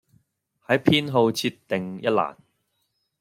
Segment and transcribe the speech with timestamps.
[0.65, 2.35] 喺偏好設定一欄